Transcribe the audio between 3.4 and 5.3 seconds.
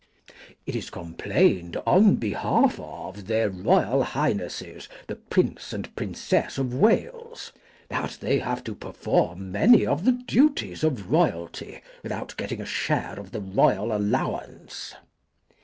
Royal Highnesses the